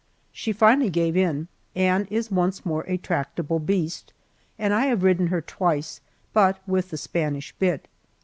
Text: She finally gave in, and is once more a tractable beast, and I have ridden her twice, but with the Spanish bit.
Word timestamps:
She 0.31 0.51
finally 0.51 0.89
gave 0.89 1.15
in, 1.15 1.47
and 1.75 2.07
is 2.09 2.31
once 2.31 2.65
more 2.65 2.83
a 2.87 2.97
tractable 2.97 3.59
beast, 3.59 4.13
and 4.57 4.73
I 4.73 4.87
have 4.87 5.03
ridden 5.03 5.27
her 5.27 5.41
twice, 5.43 6.01
but 6.33 6.59
with 6.67 6.89
the 6.89 6.97
Spanish 6.97 7.53
bit. 7.59 7.87